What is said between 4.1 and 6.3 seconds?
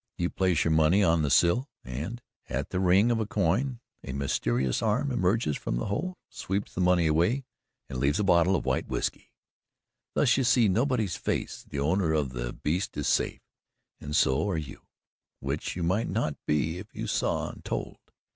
mysterious arm emerges from the hole,